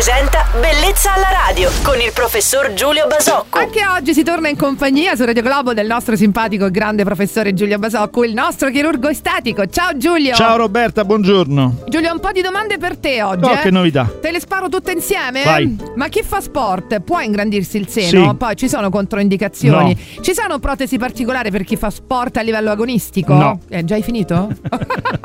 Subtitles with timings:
[0.00, 3.58] presenta Bellezza alla radio con il professor Giulio Basocco.
[3.58, 7.52] Anche oggi si torna in compagnia su Radio Globo del nostro simpatico e grande professore
[7.52, 9.66] Giulio Basocco, il nostro chirurgo estatico.
[9.66, 10.34] Ciao Giulio!
[10.34, 11.84] Ciao Roberta, buongiorno.
[11.86, 13.44] Giulio, un po' di domande per te oggi.
[13.44, 13.58] Oh, eh?
[13.58, 14.10] che novità.
[14.22, 15.44] Te le sparo tutte insieme?
[15.44, 15.76] Vai.
[15.96, 18.30] Ma chi fa sport può ingrandirsi il seno?
[18.30, 18.36] Sì.
[18.36, 19.94] Poi ci sono controindicazioni.
[20.16, 20.22] No.
[20.22, 23.34] Ci sono protesi particolari per chi fa sport a livello agonistico?
[23.34, 23.60] No.
[23.68, 24.48] Eh, già hai finito?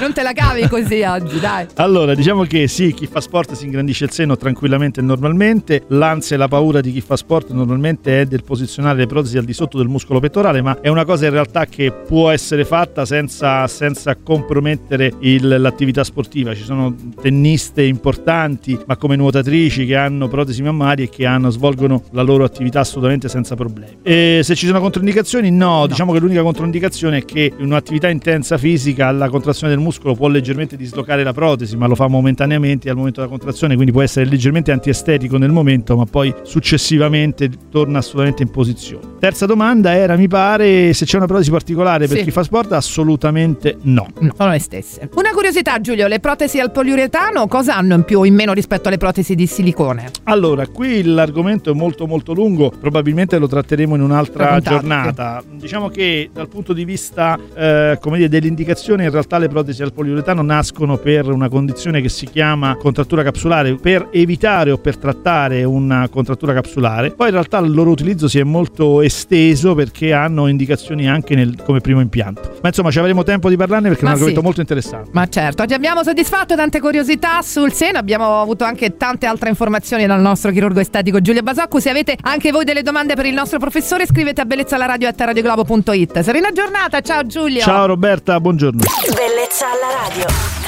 [0.00, 1.66] non te la cavi così oggi, dai.
[1.76, 5.82] Allora, diciamo che sì, chi fa sport si ingrandisce il seno tranquillamente e normalmente.
[5.88, 9.44] L'ansia e la paura di chi fa sport normalmente è del posizionare le protesi al
[9.44, 13.04] di sotto del muscolo pettorale, ma è una cosa in realtà che può essere fatta
[13.04, 16.54] senza, senza compromettere il- l'attività sportiva.
[16.54, 22.02] Ci sono tenniste importanti, ma come nuotatrici che hanno protesi mammarie e che hanno- svolgono
[22.12, 23.98] la loro attività assolutamente senza problemi.
[24.02, 29.10] E se ci sono controindicazioni, no, diciamo che l'unica controindicazione è che un'attività intensa fisica
[29.10, 33.20] la contrazione del muscolo può leggermente dislocare la protesi, ma lo fa momentaneamente al momento
[33.20, 38.50] della contrazione, quindi può essere leggermente antiestetico nel momento, ma poi successivamente torna assolutamente in
[38.50, 39.15] posizione.
[39.18, 42.24] Terza domanda era, mi pare, se c'è una protesi particolare per Sì.
[42.24, 42.72] chi fa sport?
[42.72, 44.06] Assolutamente no.
[44.20, 45.08] No, sono le stesse.
[45.14, 48.88] Una curiosità, Giulio: le protesi al poliuretano cosa hanno in più o in meno rispetto
[48.88, 50.10] alle protesi di silicone?
[50.24, 55.42] Allora, qui l'argomento è molto molto lungo, probabilmente lo tratteremo in un'altra giornata.
[55.50, 59.92] Diciamo che dal punto di vista eh, come dire, dell'indicazione, in realtà le protesi al
[59.92, 65.64] poliuretano nascono per una condizione che si chiama contrattura capsulare, per evitare o per trattare
[65.64, 67.10] una contrattura capsulare.
[67.12, 71.62] Poi in realtà il loro utilizzo si è molto esteso perché hanno indicazioni anche nel-
[71.64, 72.58] come primo impianto.
[72.62, 74.46] Ma insomma ci avremo tempo di parlarne perché è Ma un argomento sì.
[74.46, 75.10] molto interessante.
[75.12, 80.06] Ma certo, oggi abbiamo soddisfatto tante curiosità sul seno, abbiamo avuto anche tante altre informazioni
[80.06, 81.80] dal nostro chirurgo estetico Giulio Basocco.
[81.80, 86.20] Se avete anche voi delle domande per il nostro professore, scrivete a bellezzalaradio.it.
[86.20, 87.60] Serena giornata, ciao Giulio!
[87.60, 88.80] Ciao Roberta, buongiorno.
[89.14, 90.65] Bellezza alla radio.